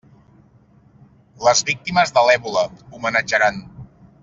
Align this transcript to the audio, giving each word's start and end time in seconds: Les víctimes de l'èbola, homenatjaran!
Les 1.49 1.61
víctimes 1.67 2.15
de 2.17 2.25
l'èbola, 2.31 2.65
homenatjaran! 2.97 3.63